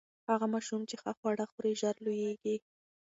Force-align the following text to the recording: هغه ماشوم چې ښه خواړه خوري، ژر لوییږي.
هغه 0.29 0.45
ماشوم 0.53 0.81
چې 0.89 0.95
ښه 1.01 1.11
خواړه 1.17 1.45
خوري، 1.51 1.73
ژر 1.81 1.95
لوییږي. 2.05 2.55